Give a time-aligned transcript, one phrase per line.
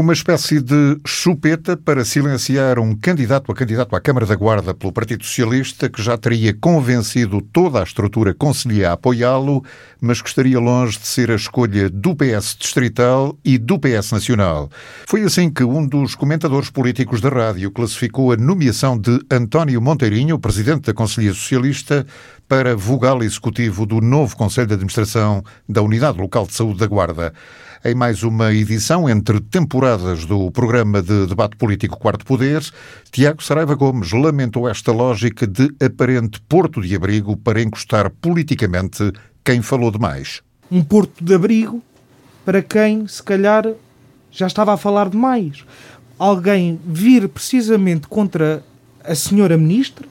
[0.00, 4.92] Uma espécie de chupeta para silenciar um candidato a candidato à Câmara da Guarda pelo
[4.92, 9.64] Partido Socialista que já teria convencido toda a estrutura conselhia a apoiá-lo,
[10.00, 14.70] mas que estaria longe de ser a escolha do PS distrital e do PS nacional.
[15.04, 20.38] Foi assim que um dos comentadores políticos da rádio classificou a nomeação de António Monteirinho,
[20.38, 22.06] presidente da Conselhia Socialista,
[22.46, 27.32] para vogal executivo do novo Conselho de Administração da Unidade Local de Saúde da Guarda
[27.84, 32.62] em mais uma edição entre temporadas do programa de debate político Quarto Poder,
[33.10, 39.10] Tiago Saraiva Gomes lamentou esta lógica de aparente porto de abrigo para encostar politicamente
[39.42, 40.42] quem falou demais.
[40.70, 41.82] Um porto de abrigo
[42.44, 43.64] para quem, se calhar,
[44.30, 45.64] já estava a falar demais.
[46.18, 48.62] Alguém vir precisamente contra
[49.02, 50.06] a senhora ministra,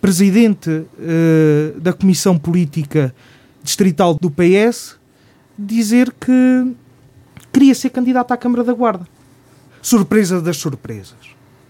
[0.00, 3.14] presidente uh, da Comissão Política
[3.62, 4.96] Distrital do PS,
[5.56, 6.74] dizer que
[7.52, 9.11] queria ser candidato à Câmara da Guarda.
[9.82, 11.18] Surpresa das surpresas.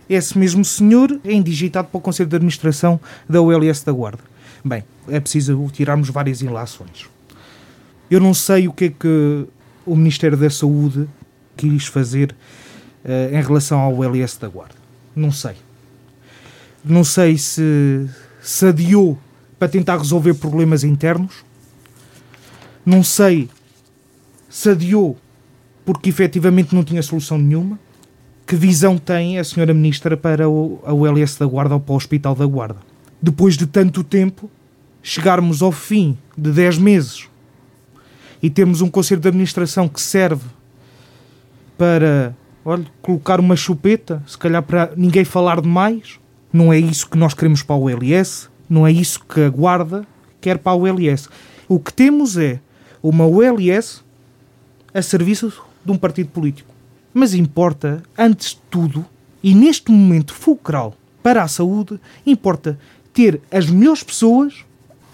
[0.09, 4.23] Esse mesmo senhor é indigitado para o Conselho de Administração da ULS da Guarda.
[4.63, 7.07] Bem, é preciso tirarmos várias ilações.
[8.11, 9.47] Eu não sei o que é que
[9.87, 11.09] o Ministério da Saúde
[11.57, 12.35] quis fazer
[13.05, 14.75] uh, em relação ao ULS da Guarda.
[15.17, 15.57] Não sei.
[16.85, 18.07] Não sei se
[18.43, 19.19] se adiou
[19.59, 21.45] para tentar resolver problemas internos.
[22.85, 23.49] Não sei
[24.51, 25.17] se adiou
[25.85, 27.79] porque efetivamente não tinha solução nenhuma.
[28.47, 31.97] Que visão tem a senhora ministra para o, a ULS da Guarda ou para o
[31.97, 32.79] Hospital da Guarda?
[33.21, 34.51] Depois de tanto tempo,
[35.03, 37.29] chegarmos ao fim de 10 meses
[38.43, 40.45] e termos um conselho de administração que serve
[41.79, 46.19] para, olha, colocar uma chupeta, se calhar para ninguém falar demais.
[46.53, 50.07] Não é isso que nós queremos para a ULS, não é isso que a Guarda
[50.41, 51.29] quer para a ULS.
[51.69, 52.61] O que temos é
[53.03, 54.05] uma ULS
[54.93, 55.53] a serviço
[55.85, 56.72] de um partido político.
[57.15, 59.05] Mas importa, antes de tudo,
[59.43, 62.79] e neste momento fulcral para a saúde, importa
[63.13, 64.65] ter as melhores pessoas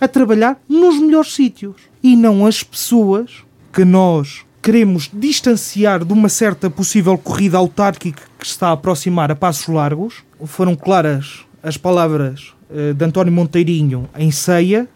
[0.00, 3.42] a trabalhar nos melhores sítios e não as pessoas
[3.72, 9.37] que nós queremos distanciar de uma certa possível corrida autárquica que está a aproximar a
[9.37, 10.22] passos largos.
[10.44, 14.88] Foram claras as palavras uh, de António Monteirinho em ceia.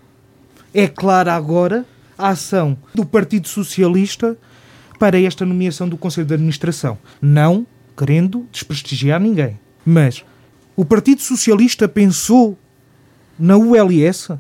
[0.72, 1.84] É clara agora
[2.16, 4.36] a ação do Partido Socialista
[4.98, 6.98] para esta nomeação do Conselho de Administração.
[7.20, 7.66] Não
[7.96, 9.58] querendo desprestigiar ninguém.
[9.84, 10.24] Mas
[10.76, 12.56] o Partido Socialista pensou
[13.38, 14.30] na ULS?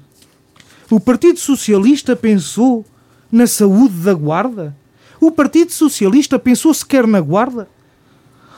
[0.90, 2.84] O Partido Socialista pensou
[3.30, 4.76] na saúde da Guarda?
[5.20, 7.68] O Partido Socialista pensou sequer na Guarda?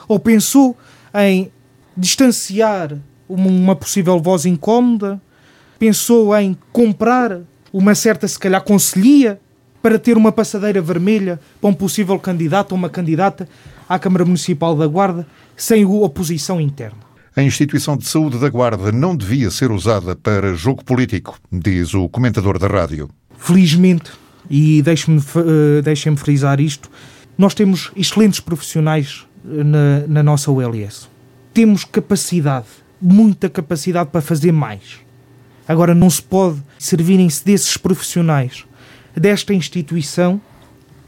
[0.07, 0.77] Ou pensou
[1.13, 1.51] em
[1.95, 5.21] distanciar uma possível voz incómoda?
[5.79, 7.41] Pensou em comprar
[7.71, 9.39] uma certa, se calhar, conselhia
[9.85, 13.47] para ter uma passadeira vermelha para um possível candidato ou uma candidata
[13.87, 16.97] à Câmara Municipal da Guarda sem oposição interna.
[17.35, 22.09] A instituição de saúde da Guarda não devia ser usada para jogo político, diz o
[22.09, 23.11] comentador da rádio.
[23.37, 24.09] Felizmente,
[24.49, 26.89] e deixe-me uh, deixe frisar isto,
[27.37, 31.07] nós temos excelentes profissionais eh, na, na nossa ULS.
[31.53, 32.65] Temos capacidade,
[32.99, 35.01] muita capacidade para fazer mais.
[35.67, 38.65] Agora, não se pode servirem-se desses profissionais
[39.15, 40.41] desta instituição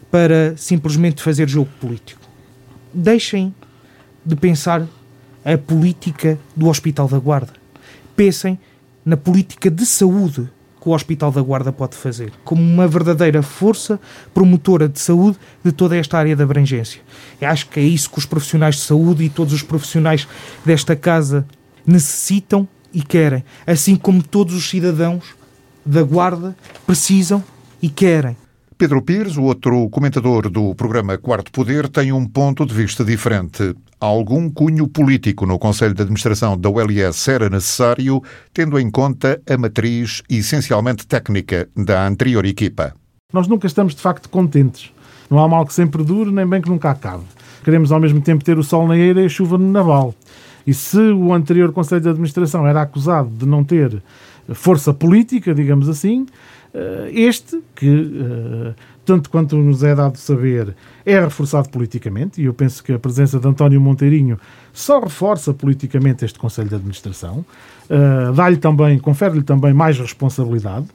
[0.10, 2.22] para simplesmente fazer jogo político.
[2.94, 3.54] Deixem
[4.26, 4.88] de pensar
[5.44, 7.54] a política do Hospital da Guarda.
[8.16, 8.60] Pensem
[9.06, 10.50] na política de saúde
[10.82, 14.00] que o Hospital da Guarda pode fazer, como uma verdadeira força
[14.34, 17.02] promotora de saúde de toda esta área de abrangência.
[17.40, 20.28] Eu acho que é isso que os profissionais de saúde e todos os profissionais
[20.66, 21.46] desta casa
[21.86, 25.36] necessitam e querem, assim como todos os cidadãos
[25.86, 27.44] da Guarda precisam
[27.82, 28.36] e querem.
[28.78, 33.76] Pedro Pires, o outro comentador do programa Quarto Poder, tem um ponto de vista diferente.
[34.00, 38.22] Algum cunho político no Conselho de Administração da ULS era necessário,
[38.54, 42.94] tendo em conta a matriz essencialmente técnica da anterior equipa.
[43.34, 44.94] Nós nunca estamos de facto contentes.
[45.28, 47.24] Não há mal que sempre dure, nem bem que nunca acabe.
[47.64, 50.14] Queremos ao mesmo tempo ter o sol na eira e a chuva no naval.
[50.68, 54.04] E se o anterior Conselho de Administração era acusado de não ter
[54.54, 56.26] força política, digamos assim,
[56.74, 58.74] eh, este, que, eh,
[59.06, 63.40] tanto quanto nos é dado saber, é reforçado politicamente, e eu penso que a presença
[63.40, 64.38] de António Monteirinho
[64.74, 67.46] só reforça politicamente este Conselho de Administração,
[67.90, 70.88] eh, dá-lhe também, confere-lhe também mais responsabilidade,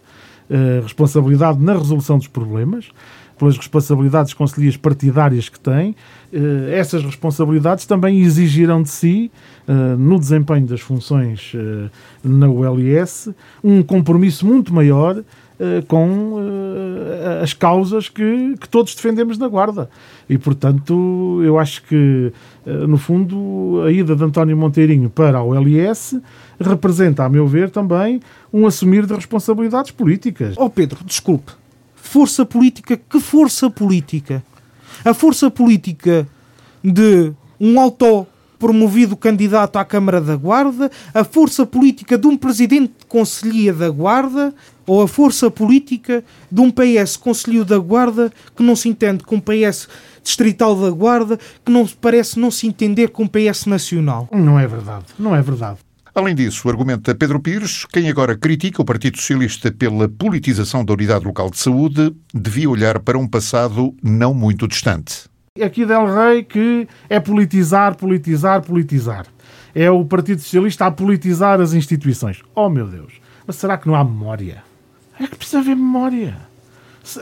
[0.83, 2.91] responsabilidade na resolução dos problemas,
[3.43, 5.97] pelas responsabilidades conselheiras partidárias que tem,
[6.73, 9.33] essas responsabilidades também exigirão de si,
[9.99, 11.53] no desempenho das funções
[12.23, 13.31] na ULS,
[13.65, 15.25] um compromisso muito maior
[15.89, 16.37] com
[17.43, 19.91] as causas que, que, todos defendemos na Guarda.
[20.31, 22.33] E, portanto, eu acho que,
[22.65, 26.21] no fundo, a ida de António Monteirinho para a OLS
[26.61, 28.21] representa, a meu ver, também
[28.53, 30.55] um assumir de responsabilidades políticas.
[30.57, 31.61] Oh Pedro, desculpe.
[32.13, 32.95] Força política?
[32.95, 34.45] Que força política?
[35.03, 36.29] A força política
[36.85, 38.27] de um auto
[38.59, 43.89] promovido candidato à Câmara da Guarda, a força política de um presidente de Conselhia da
[43.89, 44.55] Guarda
[44.87, 49.37] ou a força política de um PS Conselho da Guarda que não se entende com
[49.37, 49.89] um PS
[50.23, 54.29] Distrital da Guarda, que não parece não se entender com um PS Nacional.
[54.31, 55.79] Não é verdade, não é verdade.
[56.15, 61.25] Além disso, argumenta Pedro Pires, quem agora critica o Partido Socialista pela politização da unidade
[61.25, 65.25] local de saúde devia olhar para um passado não muito distante.
[65.59, 69.27] Aqui Del Rey que é politizar, politizar, politizar.
[69.75, 72.43] É o Partido Socialista a politizar as instituições.
[72.55, 73.15] Oh meu Deus,
[73.47, 74.63] mas será que não há memória?
[75.19, 76.37] É que precisa haver memória.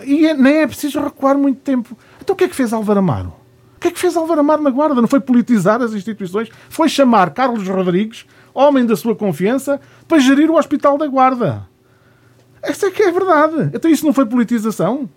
[0.05, 1.97] E é, nem é preciso recuar muito tempo.
[2.21, 3.40] Então o que é que fez Álvaro Amaro?
[3.81, 5.01] O que é que fez Álvaro Amaro na Guarda?
[5.01, 6.51] Não foi politizar as instituições?
[6.69, 11.67] Foi chamar Carlos Rodrigues, homem da sua confiança, para gerir o Hospital da Guarda.
[12.63, 13.71] Essa é que é verdade.
[13.73, 15.09] Então isso não foi politização?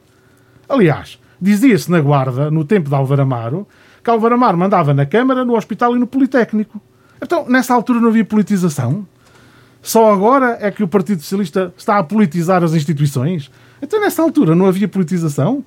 [0.70, 3.68] Aliás, Dizia-se na Guarda, no tempo de Álvaro Amaro,
[4.02, 6.82] que Álvaro Amaro mandava na Câmara, no Hospital e no Politécnico.
[7.22, 9.06] Então, nessa altura não havia politização?
[9.82, 13.52] Só agora é que o Partido Socialista está a politizar as instituições?
[13.82, 15.66] Então, nessa altura não havia politização?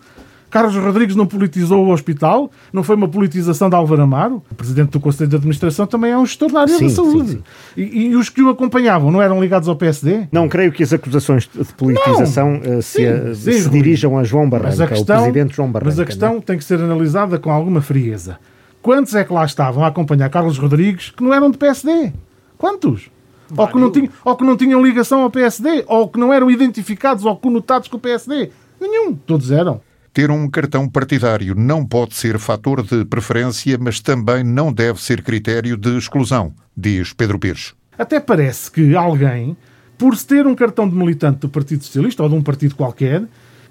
[0.51, 4.43] Carlos Rodrigues não politizou o hospital, não foi uma politização de Álvaro Amaro.
[4.51, 7.29] O presidente do Conselho de Administração também é um gestor da área sim, da saúde.
[7.31, 7.43] Sim, sim.
[7.77, 10.29] E, e, os que o acompanhavam não eram ligados ao PSD?
[10.31, 14.85] Não creio que as acusações de politização não, uh, se, se dirijam a João Barranca,
[14.85, 15.91] a questão, presidente João Barranca.
[15.91, 16.41] Mas a questão não?
[16.41, 18.39] tem que ser analisada com alguma frieza.
[18.81, 22.13] Quantos é que lá estavam a acompanhar Carlos Rodrigues que não eram de PSD?
[22.57, 23.11] Quantos?
[23.57, 25.85] Ou que, não tinham, ou que não tinham ligação ao PSD?
[25.87, 28.51] Ou que não eram identificados ou conotados com o PSD?
[28.81, 29.15] Nenhum.
[29.15, 29.81] Todos eram.
[30.17, 35.23] Ter um cartão partidário não pode ser fator de preferência, mas também não deve ser
[35.23, 37.75] critério de exclusão, diz Pedro Pires.
[37.99, 39.55] Até parece que alguém,
[39.99, 43.25] por se ter um cartão de militante do Partido Socialista ou de um partido qualquer,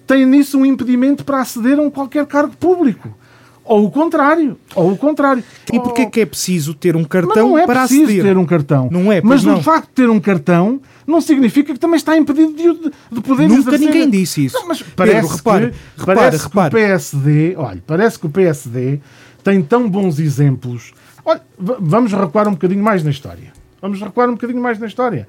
[0.06, 3.18] tem nisso um impedimento para aceder a um qualquer cargo público.
[3.66, 4.58] Ou o contrário.
[4.76, 5.44] Ou o contrário.
[5.74, 8.46] E porquê é que é preciso ter um cartão não é para preciso ter um
[8.46, 8.90] cartão.
[8.92, 9.58] Não é, Mas não.
[9.58, 13.48] o facto de ter um cartão não significa que também está impedido de, de poder
[13.48, 13.80] Nunca exercer...
[13.80, 14.56] ninguém disse isso.
[14.56, 16.70] Não, mas parece Pedro, repare, que, repare, parece repare.
[16.70, 19.00] que o PSD, olha, parece que o PSD
[19.44, 20.94] tem tão bons exemplos.
[21.26, 23.52] Olha, vamos recuar um bocadinho mais na história.
[23.82, 25.28] Vamos recuar um bocadinho mais na história.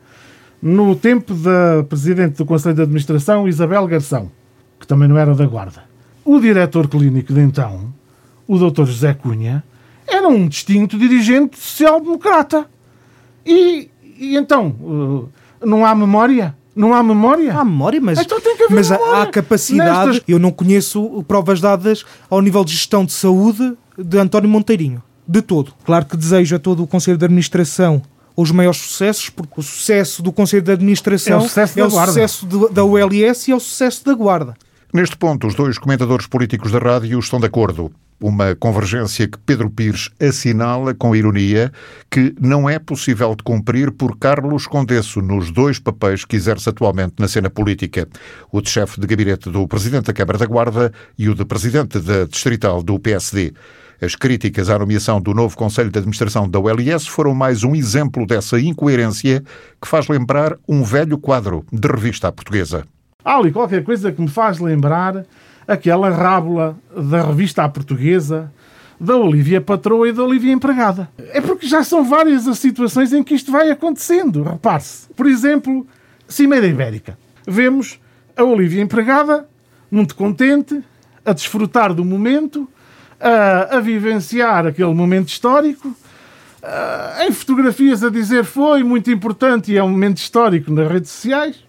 [0.61, 4.31] No tempo da Presidente do Conselho de Administração, Isabel Garção,
[4.79, 5.85] que também não era da Guarda.
[6.25, 7.93] O diretor clínico de então
[8.47, 8.85] o Dr.
[8.85, 9.65] José Cunha,
[10.07, 12.67] era um distinto dirigente social-democrata.
[13.45, 15.29] E, e, então, uh,
[15.65, 16.57] não há memória?
[16.75, 17.55] Não há memória?
[17.55, 19.23] Há memória, mas, então tem que haver mas memória.
[19.23, 20.09] há capacidade.
[20.09, 20.25] Nestas...
[20.29, 25.03] Eu não conheço provas dadas ao nível de gestão de saúde de António Monteirinho.
[25.27, 25.73] De todo.
[25.85, 28.03] Claro que desejo a todo o Conselho de Administração
[28.37, 31.91] os maiores sucessos, porque o sucesso do Conselho de Administração é o sucesso, é o
[31.91, 34.55] sucesso de, da ULS e é o sucesso da Guarda.
[34.93, 37.91] Neste ponto, os dois comentadores políticos da rádio estão de acordo.
[38.19, 41.71] Uma convergência que Pedro Pires assinala com ironia
[42.11, 47.15] que não é possível de cumprir por Carlos Condesso nos dois papéis que exerce atualmente
[47.19, 48.09] na cena política:
[48.51, 51.99] o de chefe de gabinete do Presidente da Câmara da Guarda e o de Presidente
[52.01, 53.53] da Distrital do PSD.
[54.01, 58.27] As críticas à nomeação do novo Conselho de Administração da ULS foram mais um exemplo
[58.27, 59.43] dessa incoerência
[59.81, 62.85] que faz lembrar um velho quadro de revista portuguesa.
[63.25, 65.25] Ali qualquer coisa que me faz lembrar
[65.67, 68.53] aquela rábula da revista à portuguesa
[68.99, 71.09] da Olivia Patroa e da Olivia Empregada.
[71.19, 74.43] É porque já são várias as situações em que isto vai acontecendo.
[74.43, 75.09] Repare-se.
[75.15, 75.87] Por exemplo,
[76.27, 77.19] Cimeira Ibérica.
[77.47, 78.01] Vemos
[78.37, 79.49] a Olivia Empregada,
[79.91, 80.83] muito contente,
[81.25, 82.69] a desfrutar do momento,
[83.21, 85.95] a, a vivenciar aquele momento histórico,
[87.21, 91.65] em fotografias a dizer foi muito importante e é um momento histórico nas redes sociais.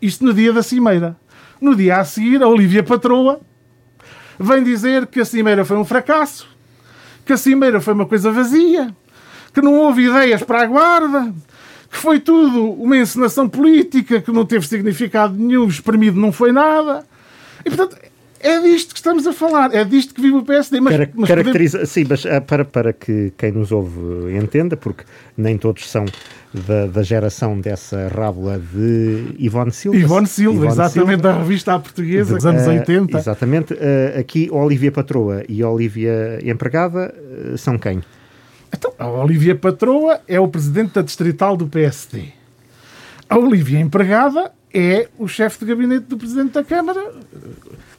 [0.00, 1.16] Isto no dia da Cimeira.
[1.62, 3.40] No dia a seguir, a Olivia Patroa
[4.36, 6.48] vem dizer que a Cimeira foi um fracasso,
[7.24, 8.92] que a Cimeira foi uma coisa vazia,
[9.54, 11.32] que não houve ideias para a guarda,
[11.88, 17.06] que foi tudo uma encenação política que não teve significado nenhum, espremido não foi nada.
[17.64, 17.96] E, portanto,
[18.42, 20.80] é disto que estamos a falar, é disto que vive o PSD.
[20.80, 21.90] Mas, Cara, mas caracteriza, podemos...
[21.90, 25.04] Sim, mas ah, para, para que quem nos ouve entenda, porque
[25.36, 26.04] nem todos são
[26.52, 29.96] da, da geração dessa rábula de Ivone Silva.
[29.96, 31.22] Ivone Silva, Ivone exatamente, Silva.
[31.22, 33.16] da revista à portuguesa, dos anos uh, 80.
[33.16, 33.74] Exatamente.
[33.74, 38.02] Uh, aqui, Olivia Patroa e Olivia Empregada uh, são quem?
[38.74, 42.24] Então, a Olivia Patroa é o presidente da distrital do PSD.
[43.28, 47.12] A Olivia Empregada é o chefe de gabinete do Presidente da Câmara.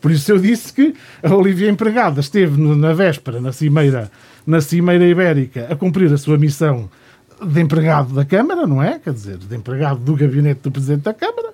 [0.02, 4.12] Por isso eu disse que a Olivia Empregada esteve na véspera, na Cimeira,
[4.46, 6.90] na Cimeira Ibérica, a cumprir a sua missão
[7.42, 9.00] de empregado da Câmara, não é?
[9.00, 11.54] Quer dizer, de empregado do gabinete do Presidente da Câmara.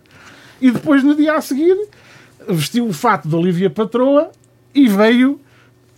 [0.62, 1.78] E depois, no dia a seguir,
[2.48, 4.32] vestiu o fato de Olivia Patroa
[4.74, 5.40] e veio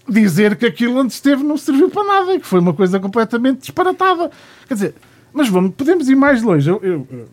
[0.08, 3.60] dizer que aquilo onde esteve não serviu para nada e que foi uma coisa completamente
[3.60, 4.30] disparatada.
[4.68, 4.96] Quer dizer,
[5.34, 6.70] mas vamos, podemos ir mais longe.
[6.70, 7.28] Eu, eu,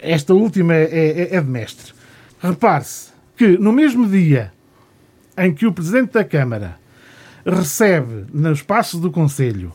[0.00, 1.92] esta última é, é, é de mestre.
[2.40, 4.52] Repare-se que no mesmo dia
[5.36, 6.78] em que o Presidente da Câmara
[7.44, 9.72] recebe no espaço do Conselho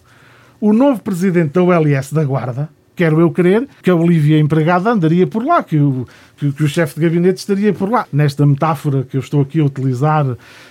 [0.59, 5.25] o novo Presidente da ULS da Guarda, quero eu crer que a Olivia empregada andaria
[5.25, 6.05] por lá, que o,
[6.37, 8.05] que, que o chefe de gabinete estaria por lá.
[8.11, 10.25] Nesta metáfora que eu estou aqui a utilizar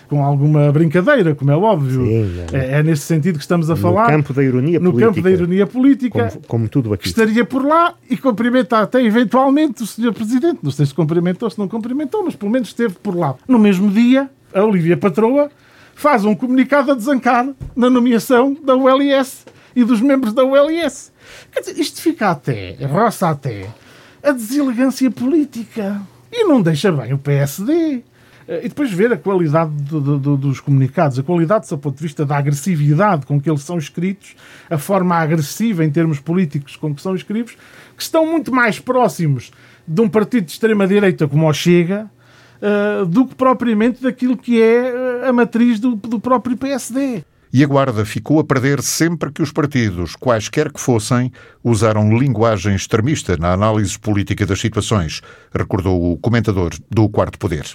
[0.09, 2.79] com alguma brincadeira, como é óbvio, Sim, é.
[2.79, 4.05] é, nesse sentido que estamos a no falar.
[4.05, 5.07] No campo da ironia no política.
[5.07, 6.29] No campo da ironia política.
[6.29, 7.07] Como, como tudo aqui.
[7.07, 10.13] estaria por lá e cumprimenta até eventualmente o Sr.
[10.13, 10.59] Presidente.
[10.63, 13.35] Não sei se cumprimentou ou se não cumprimentou, mas pelo menos esteve por lá.
[13.47, 15.51] No mesmo dia, a Olivia Patroa
[15.95, 21.13] faz um comunicado a desancar na nomeação da ULS e dos membros da ULS.
[21.53, 23.69] Quer dizer, isto fica até, roça até,
[24.23, 26.01] a deselegância política.
[26.33, 28.03] E não deixa bem o PSD.
[28.47, 32.03] Eh, e depois ver a qualidade do, do, dos comunicados, a qualidade, do ponto de
[32.03, 34.35] vista da agressividade com que eles são escritos,
[34.69, 37.57] a forma agressiva em termos políticos com que são escritos,
[37.97, 39.53] que estão muito mais próximos
[39.87, 42.11] de um partido de extrema-direita como o Chega,
[42.61, 47.67] uh, do que propriamente daquilo que é a matriz do, do próprio PSD e a
[47.67, 51.33] Guarda ficou a perder sempre que os partidos, quaisquer que fossem,
[51.65, 55.21] usaram linguagem extremista na análise política das situações,
[55.53, 57.67] recordou o comentador do Quarto Poder.